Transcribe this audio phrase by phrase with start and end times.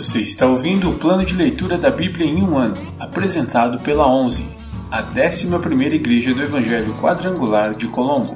[0.00, 4.50] Você está ouvindo o plano de leitura da Bíblia em um ano, apresentado pela 11,
[4.90, 8.34] a 11ª Igreja do Evangelho Quadrangular de Colombo.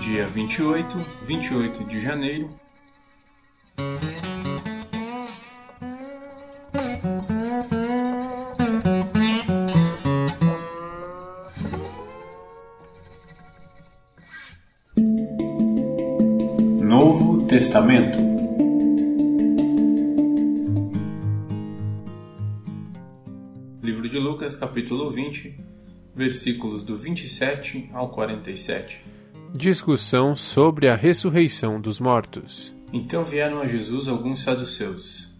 [0.00, 2.48] Dia 28, 28 de janeiro.
[16.80, 18.23] Novo Testamento
[24.74, 25.54] capítulo 20,
[26.16, 29.00] versículos do 27 ao 47.
[29.52, 32.74] Discussão sobre a ressurreição dos mortos.
[32.92, 35.32] Então vieram a Jesus alguns saduceus,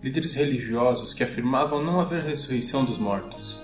[0.00, 3.60] líderes religiosos que afirmavam não haver ressurreição dos mortos,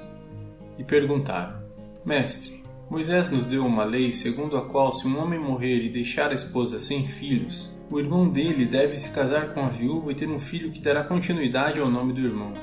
[0.77, 1.63] e perguntaram:
[2.05, 6.33] Mestre, Moisés nos deu uma lei segundo a qual, se um homem morrer e deixar
[6.33, 10.29] a esposa sem filhos, o irmão dele deve se casar com a viúva e ter
[10.29, 12.55] um filho que dará continuidade ao nome do irmão.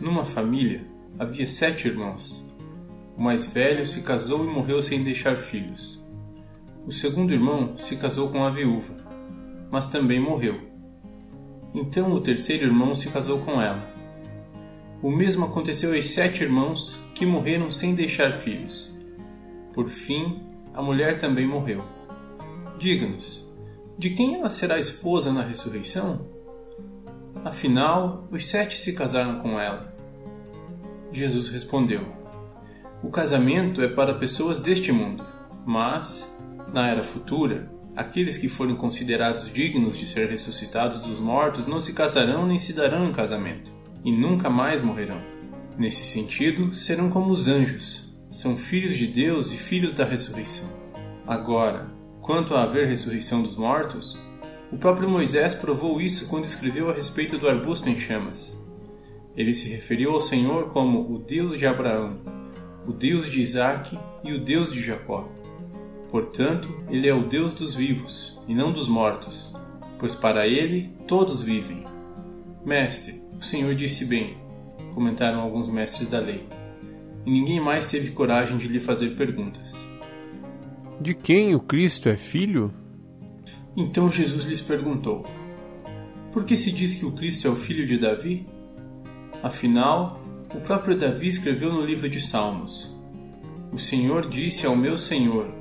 [0.00, 2.44] Numa família havia sete irmãos.
[3.16, 6.00] O mais velho se casou e morreu sem deixar filhos.
[6.86, 8.94] O segundo irmão se casou com a viúva,
[9.70, 10.60] mas também morreu.
[11.74, 13.86] Então o terceiro irmão se casou com ela.
[15.02, 18.90] O mesmo aconteceu aos sete irmãos que morreram sem deixar filhos.
[19.72, 21.84] Por fim, a mulher também morreu.
[22.78, 23.46] Diga-nos,
[23.98, 26.26] de quem ela será esposa na ressurreição?
[27.44, 29.87] Afinal, os sete se casaram com ela.
[31.12, 32.02] Jesus respondeu:
[33.02, 35.24] O casamento é para pessoas deste mundo,
[35.66, 36.30] mas,
[36.72, 41.92] na era futura, aqueles que forem considerados dignos de ser ressuscitados dos mortos não se
[41.92, 43.70] casarão nem se darão em casamento,
[44.04, 45.20] e nunca mais morrerão.
[45.76, 50.68] Nesse sentido, serão como os anjos, são filhos de Deus e filhos da ressurreição.
[51.26, 54.18] Agora, quanto a haver ressurreição dos mortos,
[54.70, 58.56] o próprio Moisés provou isso quando escreveu a respeito do arbusto em chamas.
[59.38, 62.18] Ele se referiu ao Senhor como o Deus de Abraão,
[62.84, 65.28] o Deus de Isaque e o Deus de Jacó.
[66.10, 69.54] Portanto, ele é o Deus dos vivos e não dos mortos,
[69.96, 71.84] pois para ele todos vivem.
[72.66, 74.36] Mestre, o Senhor disse bem,
[74.92, 76.44] comentaram alguns mestres da lei,
[77.24, 79.72] e ninguém mais teve coragem de lhe fazer perguntas.
[81.00, 82.74] De quem o Cristo é filho?
[83.76, 85.24] Então Jesus lhes perguntou:
[86.32, 88.57] Por que se diz que o Cristo é o filho de Davi?
[89.42, 90.20] Afinal,
[90.54, 92.96] o próprio Davi escreveu no livro de Salmos:
[93.72, 95.54] O Senhor disse ao meu Senhor: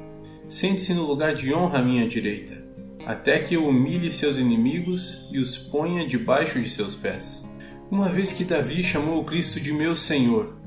[0.47, 2.63] Sente-se no lugar de honra à minha direita,
[3.05, 7.47] até que eu humilhe seus inimigos e os ponha debaixo de seus pés.
[7.91, 10.57] Uma vez que Davi chamou o Cristo de meu Senhor,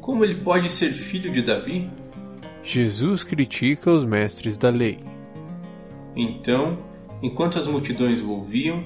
[0.00, 1.90] como ele pode ser filho de Davi?
[2.62, 4.98] Jesus critica os mestres da lei.
[6.16, 6.78] Então,
[7.22, 8.84] enquanto as multidões o ouviam,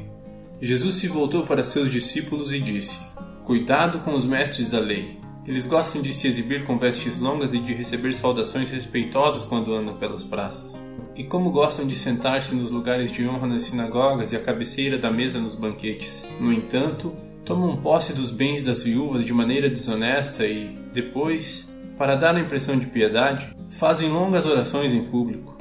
[0.61, 3.01] Jesus se voltou para seus discípulos e disse:
[3.45, 5.19] Cuidado com os mestres da lei.
[5.47, 9.97] Eles gostam de se exibir com vestes longas e de receber saudações respeitosas quando andam
[9.97, 10.81] pelas praças.
[11.17, 15.11] E como gostam de sentar-se nos lugares de honra nas sinagogas e à cabeceira da
[15.11, 16.27] mesa nos banquetes.
[16.39, 21.69] No entanto, tomam posse dos bens das viúvas de maneira desonesta e, depois,
[21.99, 25.59] para dar a impressão de piedade, fazem longas orações em público.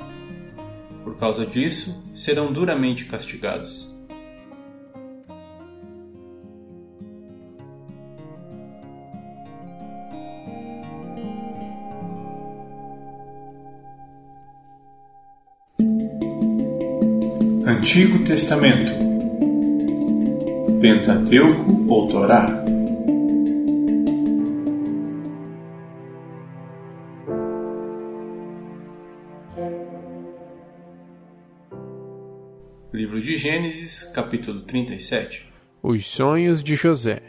[1.04, 3.99] Por causa disso, serão duramente castigados.
[17.70, 18.92] Antigo Testamento
[20.82, 22.66] Pentateuco ou Torá
[32.92, 35.48] Livro de Gênesis, capítulo 37
[35.84, 37.22] Os sonhos de José.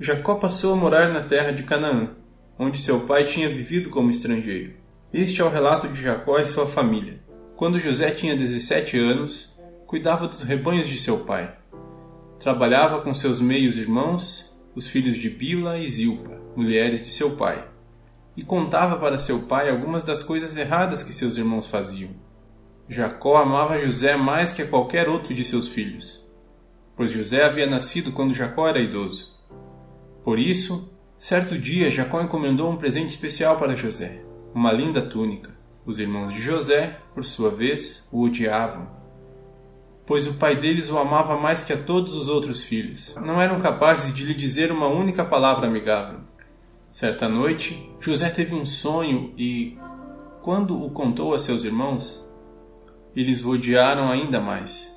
[0.00, 2.12] Jacó passou a morar na terra de Canaã,
[2.58, 4.72] onde seu pai tinha vivido como estrangeiro.
[5.12, 7.20] Este é o relato de Jacó e sua família.
[7.56, 9.51] Quando José tinha 17 anos,
[9.92, 11.54] cuidava dos rebanhos de seu pai.
[12.40, 17.62] Trabalhava com seus meios irmãos, os filhos de Bila e Zilpa, mulheres de seu pai,
[18.34, 22.08] e contava para seu pai algumas das coisas erradas que seus irmãos faziam.
[22.88, 26.26] Jacó amava José mais que a qualquer outro de seus filhos,
[26.96, 29.38] pois José havia nascido quando Jacó era idoso.
[30.24, 34.24] Por isso, certo dia Jacó encomendou um presente especial para José,
[34.54, 35.50] uma linda túnica.
[35.84, 39.01] Os irmãos de José, por sua vez, o odiavam,
[40.06, 43.14] pois o pai deles o amava mais que a todos os outros filhos.
[43.16, 46.20] Não eram capazes de lhe dizer uma única palavra amigável.
[46.90, 49.78] Certa noite, José teve um sonho e,
[50.42, 52.22] quando o contou a seus irmãos,
[53.14, 54.92] eles odiaram ainda mais.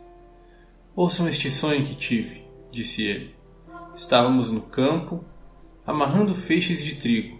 [0.95, 3.35] Ouçam este sonho que tive, disse ele.
[3.95, 5.23] Estávamos no campo,
[5.85, 7.37] amarrando feixes de trigo.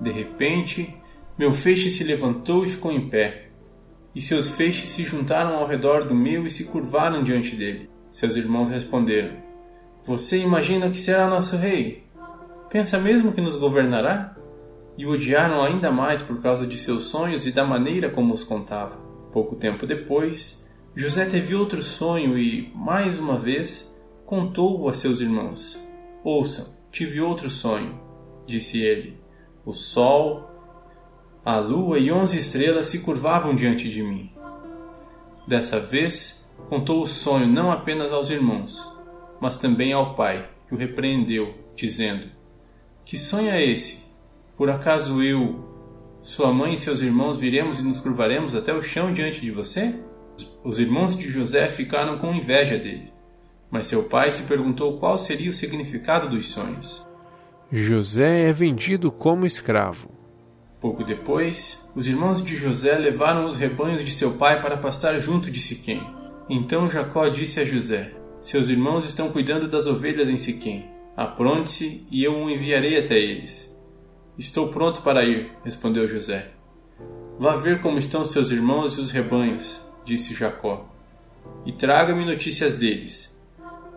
[0.00, 0.94] De repente,
[1.38, 3.51] meu feixe se levantou e ficou em pé,
[4.14, 7.90] e seus feixes se juntaram ao redor do meu e se curvaram diante dele.
[8.10, 9.36] Seus irmãos responderam:
[10.04, 12.04] Você imagina que será nosso rei?
[12.68, 14.36] Pensa mesmo que nos governará?
[14.96, 18.44] E o odiaram ainda mais por causa de seus sonhos e da maneira como os
[18.44, 18.96] contava.
[19.32, 25.82] Pouco tempo depois, José teve outro sonho e, mais uma vez, contou-o a seus irmãos.
[26.22, 27.98] Ouçam, tive outro sonho,
[28.46, 29.18] disse ele.
[29.64, 30.51] O sol,
[31.44, 34.30] a lua e onze estrelas se curvavam diante de mim.
[35.46, 38.96] Dessa vez, contou o sonho não apenas aos irmãos,
[39.40, 42.30] mas também ao pai, que o repreendeu, dizendo:
[43.04, 44.06] Que sonho é esse?
[44.56, 45.68] Por acaso eu,
[46.20, 49.96] sua mãe e seus irmãos viremos e nos curvaremos até o chão diante de você?
[50.62, 53.12] Os irmãos de José ficaram com inveja dele,
[53.68, 57.04] mas seu pai se perguntou qual seria o significado dos sonhos.
[57.68, 60.21] José é vendido como escravo.
[60.82, 65.48] Pouco depois, os irmãos de José levaram os rebanhos de seu pai para pastar junto
[65.48, 66.02] de Siquém.
[66.50, 70.90] Então Jacó disse a José: Seus irmãos estão cuidando das ovelhas em Siquém.
[71.16, 73.72] Apronte-se e eu o enviarei até eles.
[74.36, 76.50] Estou pronto para ir, respondeu José.
[77.38, 80.88] Vá ver como estão seus irmãos e os rebanhos, disse Jacó,
[81.64, 83.40] e traga-me notícias deles.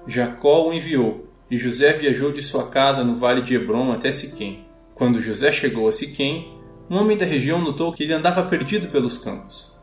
[0.06, 4.68] Jacó o enviou, e José viajou de sua casa no vale de Hebron até Siquém.
[4.94, 6.55] Quando José chegou a Siquém,
[6.88, 9.76] um homem da região notou que ele andava perdido pelos campos.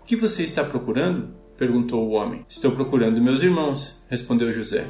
[0.00, 1.36] O que você está procurando?
[1.58, 2.46] perguntou o homem.
[2.48, 4.88] Estou procurando meus irmãos, respondeu José.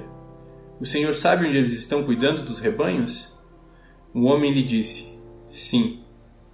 [0.81, 3.37] O senhor sabe onde eles estão cuidando dos rebanhos?
[4.14, 5.19] O homem lhe disse:
[5.50, 6.00] Sim,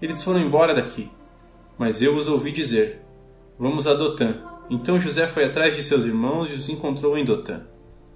[0.01, 1.11] eles foram embora daqui.
[1.77, 3.03] Mas eu os ouvi dizer:
[3.59, 4.37] Vamos a Dotã.
[4.71, 7.67] Então José foi atrás de seus irmãos e os encontrou em Dotã.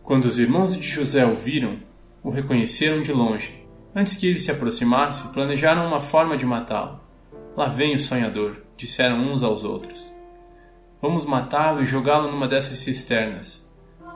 [0.02, 1.80] Quando os irmãos de José o viram,
[2.22, 3.57] o reconheceram de longe
[3.94, 7.00] Antes que ele se aproximasse, planejaram uma forma de matá-lo.
[7.56, 10.12] Lá vem o sonhador, disseram uns aos outros.
[11.00, 13.68] Vamos matá-lo e jogá-lo numa dessas cisternas.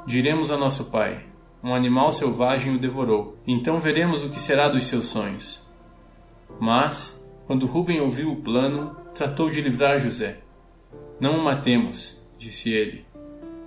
[0.07, 1.25] Diremos a nosso pai:
[1.63, 3.39] um animal selvagem o devorou.
[3.47, 5.69] Então veremos o que será dos seus sonhos.
[6.61, 10.41] Mas, quando Rubem ouviu o plano, tratou de livrar José.
[11.21, 13.07] Não o matemos, disse ele.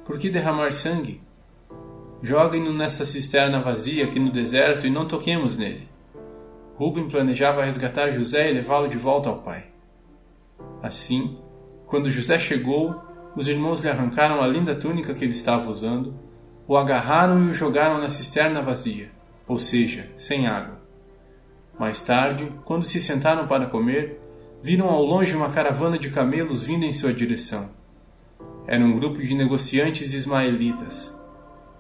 [0.04, 1.22] Por que derramar sangue?
[2.22, 5.95] Joguem-no nessa cisterna vazia aqui no deserto e não toquemos nele.
[6.78, 9.68] Rubem planejava resgatar José e levá-lo de volta ao pai.
[10.84, 11.38] Assim,
[11.86, 13.02] quando José chegou,
[13.36, 16.14] os irmãos lhe arrancaram a linda túnica que ele estava usando,
[16.68, 19.10] o agarraram e o jogaram na cisterna vazia,
[19.48, 20.82] ou seja, sem água.
[21.80, 24.20] Mais tarde, quando se sentaram para comer,
[24.62, 27.70] viram ao longe uma caravana de camelos vindo em sua direção.
[28.68, 31.16] Era um grupo de negociantes ismaelitas,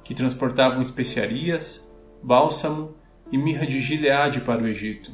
[0.03, 1.85] que transportavam especiarias,
[2.21, 2.93] bálsamo
[3.31, 5.11] e mirra de Gileade para o Egito.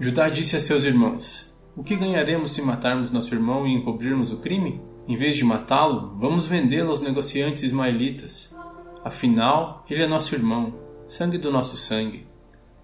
[0.00, 4.38] Judá disse a seus irmãos: O que ganharemos se matarmos nosso irmão e encobrirmos o
[4.38, 4.80] crime?
[5.06, 8.54] Em vez de matá-lo, vamos vendê-lo aos negociantes ismaelitas.
[9.02, 10.74] Afinal, ele é nosso irmão,
[11.08, 12.26] sangue do nosso sangue.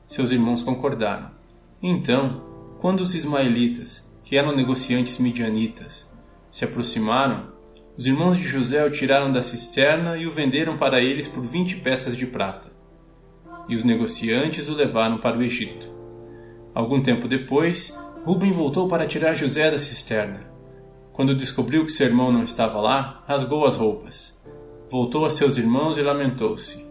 [0.06, 1.31] Seus irmãos concordaram.
[1.83, 2.43] Então,
[2.81, 6.12] quando os ismaelitas, que eram negociantes midianitas,
[6.50, 7.52] se aproximaram,
[7.97, 11.76] os irmãos de José o tiraram da cisterna e o venderam para eles por vinte
[11.76, 12.74] peças de prata
[13.68, 15.87] e os negociantes o levaram para o Egito.
[16.75, 20.40] Algum tempo depois, Rubem voltou para tirar José da cisterna.
[21.12, 24.42] Quando descobriu que seu irmão não estava lá, rasgou as roupas.
[24.90, 26.85] Voltou a seus irmãos e lamentou-se.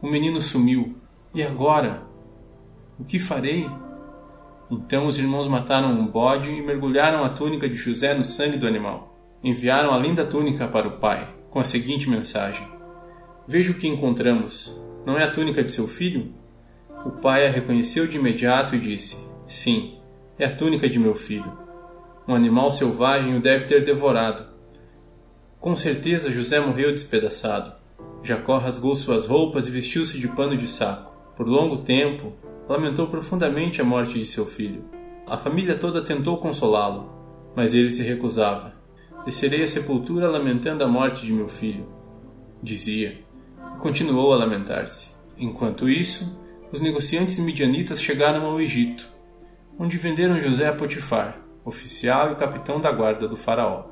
[0.00, 0.96] O menino sumiu.
[1.34, 2.02] E agora?
[2.98, 3.68] O que farei?
[4.70, 8.66] Então os irmãos mataram um bode e mergulharam a túnica de José no sangue do
[8.66, 9.16] animal.
[9.42, 12.66] Enviaram a linda túnica para o pai, com a seguinte mensagem:
[13.46, 14.87] Veja o que encontramos.
[15.08, 16.34] Não é a túnica de seu filho?
[17.02, 19.94] O pai a reconheceu de imediato e disse: Sim,
[20.38, 21.50] é a túnica de meu filho.
[22.28, 24.48] Um animal selvagem o deve ter devorado.
[25.58, 27.72] Com certeza José morreu despedaçado.
[28.22, 31.10] Jacó rasgou suas roupas e vestiu-se de pano de saco.
[31.34, 32.34] Por longo tempo,
[32.68, 34.84] lamentou profundamente a morte de seu filho.
[35.26, 37.10] A família toda tentou consolá-lo,
[37.56, 38.74] mas ele se recusava.
[39.24, 41.86] Descerei à sepultura lamentando a morte de meu filho,
[42.62, 43.26] dizia
[43.78, 45.10] continuou a lamentar-se.
[45.36, 46.38] Enquanto isso,
[46.72, 49.08] os negociantes midianitas chegaram ao Egito,
[49.78, 53.84] onde venderam José a Potifar, oficial e capitão da guarda do faraó.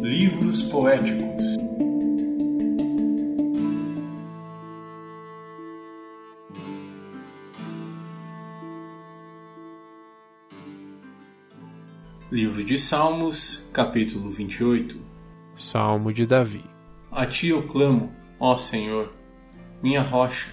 [0.00, 1.63] Livros poéticos
[12.54, 14.96] Livro de Salmos, capítulo 28
[15.56, 16.64] Salmo de Davi
[17.10, 19.12] A ti eu clamo, ó Senhor,
[19.82, 20.52] minha rocha.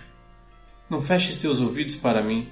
[0.89, 2.50] Não feches teus ouvidos para mim,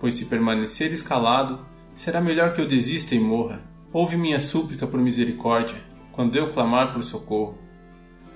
[0.00, 3.62] pois se permaneceres calado, será melhor que eu desista e morra.
[3.92, 5.76] Ouve minha súplica por misericórdia,
[6.10, 7.58] quando eu clamar por socorro.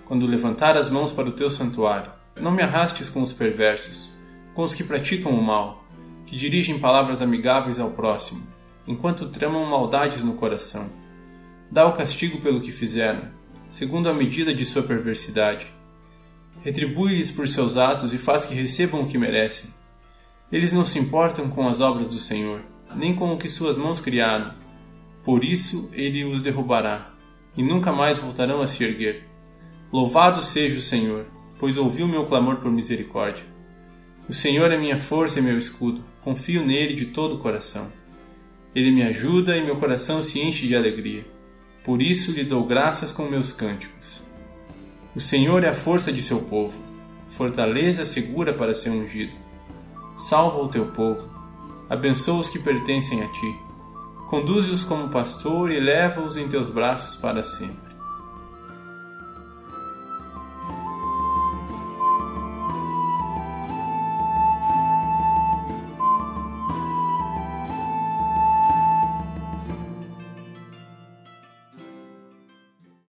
[0.05, 4.13] Quando levantar as mãos para o teu santuário, não me arrastes com os perversos,
[4.53, 5.83] com os que praticam o mal,
[6.27, 8.47] que dirigem palavras amigáveis ao próximo,
[8.87, 10.91] enquanto tramam maldades no coração.
[11.71, 13.29] Dá o castigo pelo que fizeram,
[13.71, 15.67] segundo a medida de sua perversidade.
[16.63, 19.71] Retribui-lhes por seus atos e faz que recebam o que merecem.
[20.51, 22.63] Eles não se importam com as obras do Senhor,
[22.95, 24.55] nem com o que suas mãos criaram.
[25.25, 27.11] Por isso ele os derrubará,
[27.57, 29.27] e nunca mais voltarão a se erguer.
[29.93, 31.27] Louvado seja o Senhor,
[31.59, 33.45] pois ouviu meu clamor por misericórdia.
[34.29, 37.91] O Senhor é minha força e meu escudo, confio nele de todo o coração.
[38.75, 41.27] Ele me ajuda e meu coração se enche de alegria.
[41.85, 44.23] Por isso lhe dou graças com meus cânticos.
[45.15, 46.83] O Senhor é a força de seu povo,
[47.27, 49.33] fortaleza segura para seu ungido.
[50.17, 51.29] Salva o teu povo,
[51.91, 53.55] abençoa os que pertencem a ti.
[54.31, 57.92] Conduze-os como pastor e leva-os em teus braços para sempre.